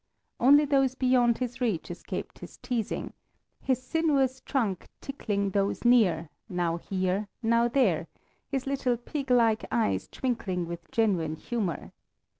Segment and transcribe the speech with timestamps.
[0.39, 3.13] Only those beyond his reach escaped his teasing,
[3.61, 8.07] his sinuous trunk tickling those near, now here, now there,
[8.47, 11.91] his little pig like eyes twinkling with genuine humor.